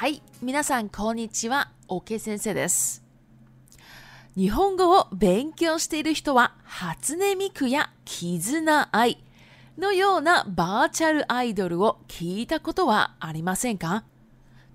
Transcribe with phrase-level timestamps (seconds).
[0.00, 0.22] はい。
[0.40, 1.72] 皆さん、こんにちは。
[1.88, 3.02] オケ先生です。
[4.36, 9.20] 日本語を勉強している人は、初音ミクや絆愛
[9.76, 14.04] のようなバーチャルアイドルを聞いたことはありませんか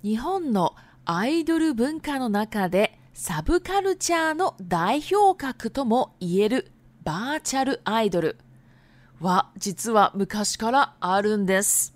[0.04, 6.72] 日本のアイドル文化の中で、サブカルチャーの代表格とも言える
[7.06, 8.36] バーチャルアイドル
[9.22, 11.96] は実は昔からあるんです。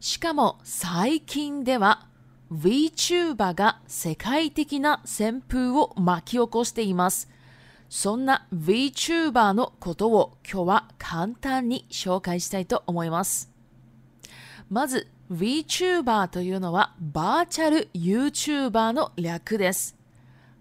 [0.00, 2.07] しかも最近では
[2.50, 7.28] VTuber が世界的な旋風を巻き起こしています。
[7.90, 13.50] そんな VTuber のことを今日は簡単に紹介したいと思います。
[14.70, 19.96] まず VTuber というのはバーチャル YouTuber の略です。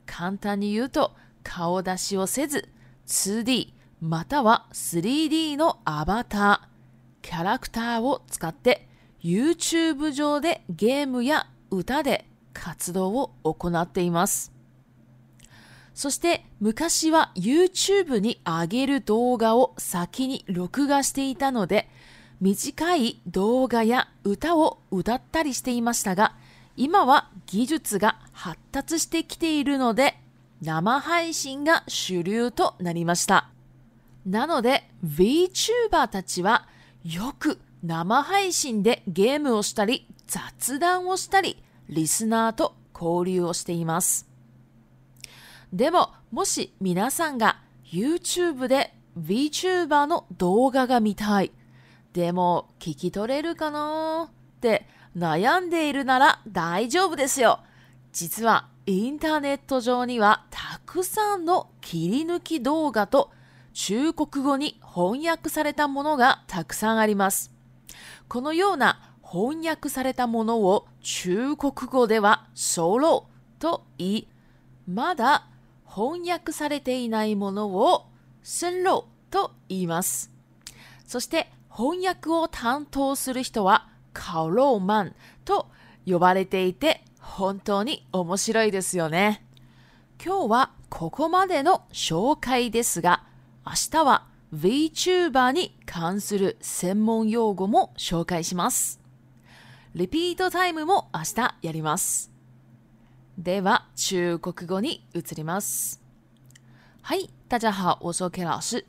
[0.06, 2.67] 簡単に言うと顔出しをせず
[3.08, 3.69] 2D
[4.02, 8.88] または 3D のアバター、キャラクターを使って
[9.23, 14.52] YouTube 上でゲームや歌で活動を行っています。
[15.94, 21.90] そして昔は YouTube に上げる動画を先に録画していたので
[22.40, 26.36] 短い動画や歌を歌ったりしていましたが
[26.76, 30.16] 今は技術が発達してきているので
[30.62, 33.50] 生配信が主流となりました
[34.24, 36.68] なので VTuber たちは
[37.04, 44.28] よく生配信でゲームをしたり雑談をしたり、リスナーと交流をしています。
[45.73, 51.52] でも、もし皆さんが YouTube で VTuber の動画が見たい。
[52.14, 54.86] でも、聞き取れるかなって
[55.17, 57.62] 悩んでいるなら大丈夫ですよ。
[58.12, 63.31] 実は、インターネット上にはたくさんの切り抜き動画と
[63.73, 67.52] 中国語に翻訳されたものがたくさんあります。
[68.29, 73.28] このような翻訳されたものを中国語ではソロ
[73.60, 74.28] と言い、
[74.88, 75.48] まだ
[75.86, 78.06] 翻訳されていないものを
[78.64, 80.32] ンロと言います。
[81.06, 85.68] そして翻訳を担当する人はカローマンと
[86.06, 89.44] 呼ばれていて本当に面白いですよね。
[90.26, 93.26] 今日はここまでの紹介ですが、
[93.66, 99.06] 明日は VTuber に関する専門用語も紹介します。
[99.97, 102.31] リピートタイムも明日やります。
[103.35, 106.00] では、中国語に移ります。
[107.02, 108.85] はい、大家好，我是 K 老师。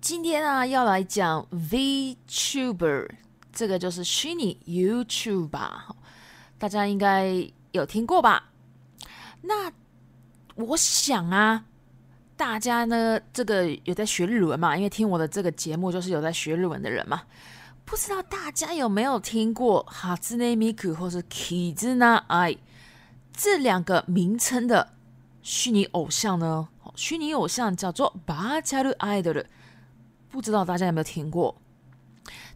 [0.00, 3.10] 今天啊，要来讲 VTuber，
[3.52, 5.48] 这个就是虚拟 YouTuber，
[6.58, 8.48] 大家应该有听过吧？
[9.42, 9.70] 那
[10.54, 11.66] 我想啊，
[12.38, 14.74] 大家呢，这个有在学日文嘛？
[14.78, 17.22] 因为听我的这个节目，就是有在学日文的人嘛。
[17.84, 22.56] 不知道大家有没有听过哈兹内米可或是キズナ a I
[23.36, 24.92] 这两个名称的
[25.42, 26.68] 虚拟偶像呢？
[26.94, 29.46] 虚拟偶像叫做バチャルアイドル，
[30.30, 31.56] 不知道大家有没有听过？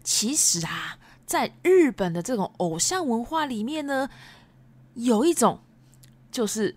[0.04, 4.08] 其实啊，在日本的这种偶像文化里面呢，
[4.94, 5.60] 有一种
[6.30, 6.76] 就是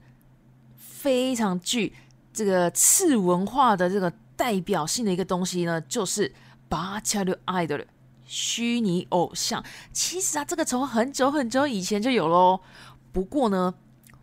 [0.78, 1.94] 非常具
[2.34, 6.34] 这个次文化的这个代表性的一个东西呢，就是
[6.70, 7.86] バチャルアイドル。
[8.30, 12.60] 虚拟偶像，其实啊，这个从很久很久以前就有喽。
[13.12, 13.74] 不过呢，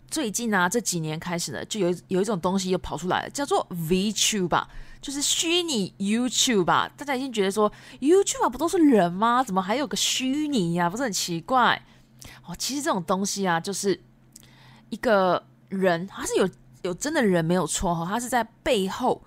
[0.09, 4.69] 最近啊这几年开始呢，就有有一种东西又跑出来了，叫做 VTube 吧，
[5.01, 6.89] 就是虚拟 YouTube 吧。
[6.97, 9.43] 大家已经觉得说 YouTube 不都是人吗？
[9.43, 10.89] 怎么还有个虚拟呀？
[10.89, 11.83] 不是很奇怪？
[12.47, 14.01] 哦，其实这种东西啊，就是
[14.91, 16.49] 一个人，他是有
[16.83, 19.21] 有真的人没有错哈，他是在背后。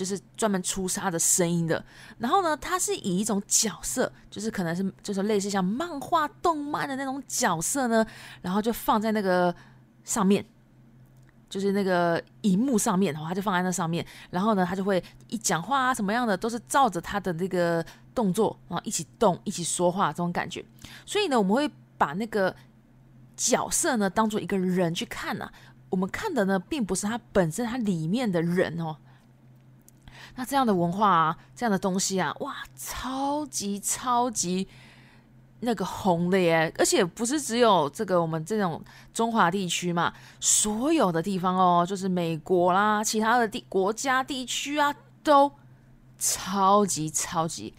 [0.00, 1.84] 就是专门出杀的声音的，
[2.16, 8.02] 然后呢，他是以一种角色，就是可能是就是类似像漫画、动漫的那种角色呢，
[8.40, 9.54] 然后就放在那个
[10.02, 10.42] 上面，
[11.50, 20.64] 就是那个荧幕上面，然后他就放在那上面，然后呢，他就会一讲话啊，什么样的都是照着他的那个动作然后一起动，一起说话这种感觉。
[21.04, 22.56] 所以呢，我们会把那个
[23.36, 25.52] 角色呢当做一个人去看啊。
[25.90, 28.96] 我们看的呢并不是他本身，他里面的人哦。
[30.36, 34.68] 那这样的文化啊，这样的东西啊，哇，超级超级
[35.60, 36.72] 那个红的耶！
[36.78, 38.80] 而且不是只有这个我们这种
[39.12, 45.50] 中华地区嘛，所有的地方哦，就是美国啦，其他的地国家地区啊，都
[46.18, 47.74] 超级超级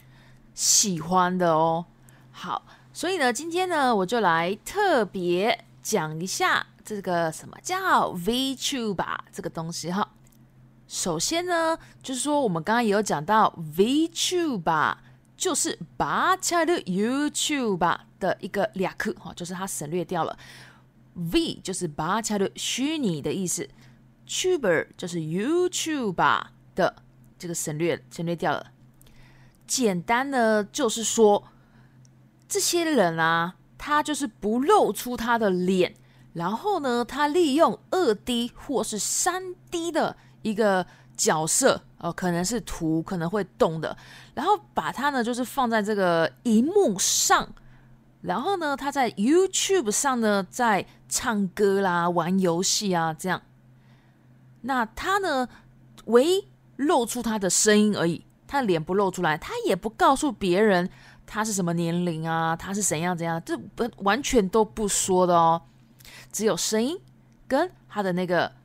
[0.54, 1.86] 喜欢的哦。
[2.32, 2.62] 好，
[2.94, 10.08] 所以呢，今天呢，我就来特别讲一下这个什么叫 VTube 吧，这个东西哈。
[10.94, 14.94] 首先呢，就是说我们刚刚也有讲到，v tuber
[15.38, 20.38] 就是巴恰的 YouTube 吧的一个两克哈，就是它省略掉了。
[21.14, 23.66] v 就是巴恰的虚拟的意思
[24.28, 26.94] ，tuber 就是 YouTube 吧的
[27.40, 28.68] 这个省略省略掉了。
[29.66, 31.42] 简单呢，就是说，
[32.50, 35.94] 这些人啊，他就是不露出他的脸，
[36.34, 40.18] 然后呢，他利用二 D 或是三 D 的。
[40.42, 40.86] 一个
[41.16, 43.96] 角色哦，可能是图，可能会动的，
[44.34, 47.48] 然后把它呢，就是放在这个荧幕上，
[48.22, 53.42] 然后呢，他在 YouTube 上呢，在唱歌啦、玩游戏啊，这样。
[54.62, 55.48] 那他呢，
[56.06, 56.46] 唯
[56.78, 60.90] 露出他的声音而已，他的脸不露出来，他也不告诉别人
[61.28, 65.62] 他是什么年龄啊，他是怎样怎样，这不完全都不说的哦，
[66.32, 66.98] 只有声音
[67.48, 68.60] 跟他的那个。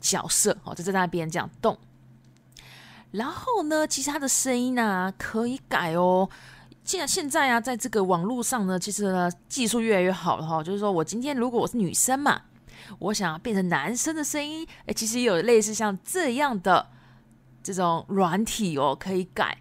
[0.00, 1.76] 角色哦，就在那边这样动。
[3.10, 6.28] 然后呢，其实他的声音呢可以改哦。
[6.84, 10.62] 既然现在啊，在这个网络上呢，其实呢技术越来越好了哈。
[10.62, 12.40] 就是说我今天如果我是女生嘛，
[12.98, 16.86] 我想要变成男生的声音，哎，其实有类似像这样的
[17.62, 19.56] 这种软体哦，可以改。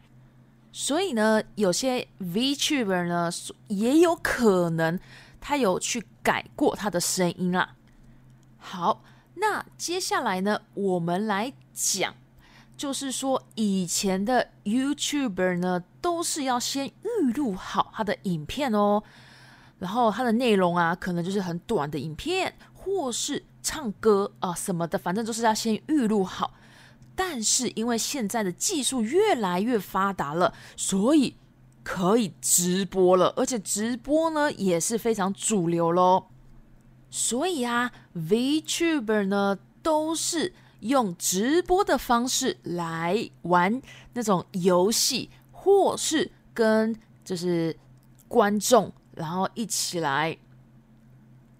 [0.71, 3.29] 所以呢，有些 Vtuber 呢
[3.67, 4.99] 也有可能
[5.41, 7.69] 他有去改过他的声音啊。
[8.57, 9.01] 好。
[9.39, 12.15] 那接下来呢，我们来讲，
[12.75, 19.01] 就是说以前的 YouTuber 呢，都是要先预录好他的影片哦，
[19.79, 26.53] 然后他的内容啊，可能就是很短的影片，或是唱歌啊什么的，反正就是要先预录好。
[27.15, 31.35] 但是因为现在的技术越来越发达了，所以
[31.83, 36.23] 可以直播了，而且直播呢也是非常主流喽。
[37.09, 43.81] 所以啊，Vtuber 呢都是用直播的方式来玩
[44.13, 47.75] 那种游戏，或是跟就是
[48.27, 50.37] 观众，然后一起来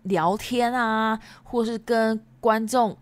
[0.04, 2.96] 聊天啊，或是跟观众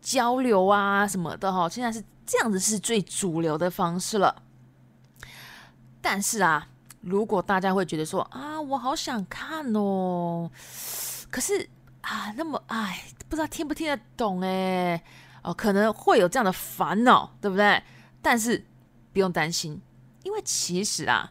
[0.00, 1.68] 交流啊什么的哈。
[1.68, 4.42] 现在是这样子是最主流的方式了。
[6.00, 6.66] 但是啊，
[7.02, 10.50] 如果大家会觉得说啊，我好想看哦。
[11.30, 11.68] 可是
[12.02, 15.02] 啊，那么哎，不知道听不听得懂哎，
[15.42, 17.82] 哦，可能会有这样的烦恼，对不对？
[18.22, 18.64] 但是
[19.12, 19.80] 不用担心，
[20.22, 21.30] 因为其实啊，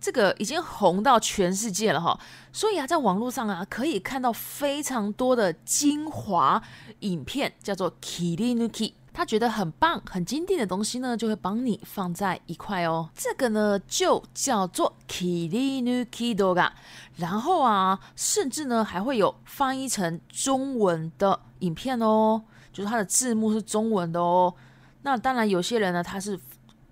[0.00, 2.18] 这个已经红到全世界了哈，
[2.52, 6.60] 所以啊，在网络上啊，可以看到非常多的精华
[7.00, 13.08] 影片，叫做《k i l i n u k i 他觉得很棒、很经典的东西呢，就会帮你放在一块哦。
[13.16, 16.70] 这个呢就叫做 Kilinuki Doga。
[17.16, 24.52] 然后啊，甚至呢还会有翻译成中文的影片哦，就是它的字幕是中文的哦。
[25.00, 26.38] 那当然有些人呢，他是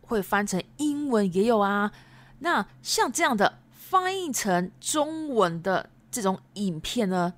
[0.07, 1.93] 会翻成英文也有啊。
[2.39, 7.35] 那像这样的翻译成中文的这种影片呢，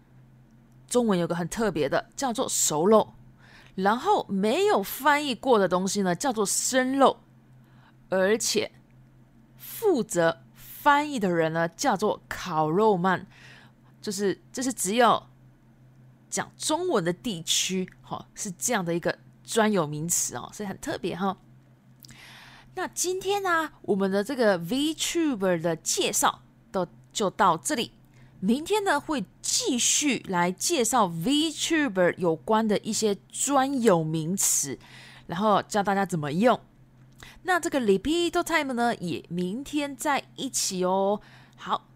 [0.87, 3.09] 中文有个很特别的，叫做熟肉。
[3.77, 7.19] 然后没有翻译过的东西呢，叫做生肉，
[8.09, 8.73] 而且
[9.57, 13.25] 负责翻译的人呢，叫做烤肉鳗，
[14.01, 15.23] 就是这是只有
[16.31, 21.37] 讲中文的地区，哈，是这样的一个专有名词哦，所以很特别哈。
[22.77, 26.43] 那今天呢，我们的这个 Vtuber 的介绍
[26.73, 27.93] 都就到这里。
[28.41, 34.79] 明天呢会继续来介绍 Vtuber 有关的一些专有名词，
[35.27, 36.59] 然后教大家怎么用。
[37.45, 41.19] 那这个 r e p e a t Time 呢也明天在一起哦。
[41.57, 41.87] 好，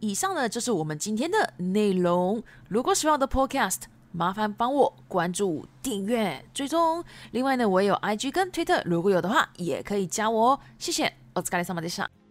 [0.00, 2.42] 以上呢就是我们今天的内容。
[2.68, 7.04] 如果喜欢我的 Podcast，麻烦帮我关注、订阅、追踪。
[7.30, 10.60] 另外呢，我也有 IG 跟推特，如果有的话也可以加我哦。
[10.80, 11.80] 谢谢我 t s 喱萨 a 迪莎。
[11.80, 12.25] s m d s h